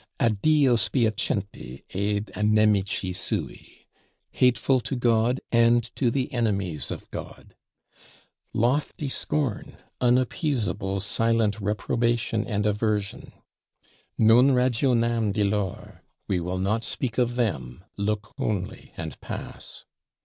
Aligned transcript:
"A 0.19 0.31
Dio 0.31 0.77
spiacenti 0.77 1.83
ed 1.93 2.31
a' 2.33 2.41
nemici 2.41 3.13
sui, 3.13 3.85
Hateful 4.33 4.79
to 4.79 4.95
God 4.95 5.41
and 5.51 5.83
to 5.95 6.09
the 6.09 6.33
enemies 6.33 6.89
of 6.89 7.07
God:" 7.11 7.53
lofty 8.51 9.09
scorn, 9.09 9.77
unappeasable 10.01 11.01
silent 11.01 11.59
reprobation 11.61 12.47
and 12.47 12.65
aversion; 12.65 13.31
"Non 14.17 14.47
ragionam 14.55 15.31
di 15.33 15.43
lor, 15.43 16.01
We 16.27 16.39
will 16.39 16.57
not 16.57 16.83
speak 16.83 17.19
of 17.19 17.35
them, 17.35 17.83
look 17.95 18.33
only 18.39 18.93
and 18.97 19.21
pass." 19.21 19.85